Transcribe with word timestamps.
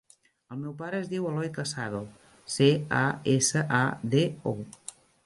El 0.53 0.57
meu 0.61 0.71
pare 0.77 1.01
es 1.01 1.09
diu 1.11 1.27
Eloy 1.31 1.49
Casado: 1.57 1.99
ce, 2.55 2.67
a, 3.01 3.05
essa, 3.35 3.63
a, 3.81 3.83
de, 4.17 4.25
o. 4.55 5.03